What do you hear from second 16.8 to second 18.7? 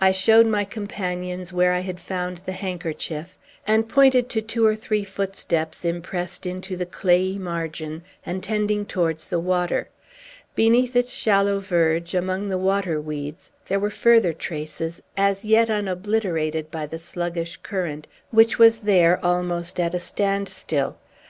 the sluggish current, which